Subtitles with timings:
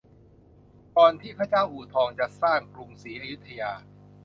[0.95, 3.71] ก่อนที่พระเจ้าอู่ทองจะสร้างกรุงศรีอยุธยา